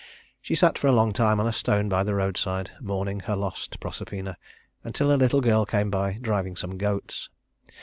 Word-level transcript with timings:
She 0.41 0.55
sat 0.55 0.79
for 0.79 0.87
a 0.87 0.91
long 0.91 1.13
time 1.13 1.39
on 1.39 1.45
a 1.45 1.53
stone 1.53 1.87
by 1.87 2.03
the 2.03 2.15
roadside, 2.15 2.71
mourning 2.79 3.19
her 3.19 3.35
lost 3.35 3.79
Proserpina, 3.79 4.35
until 4.83 5.11
a 5.13 5.13
little 5.15 5.41
girl 5.41 5.63
came 5.63 5.91
by, 5.91 6.13
driving 6.19 6.55
some 6.55 6.75
goats. 6.79 7.29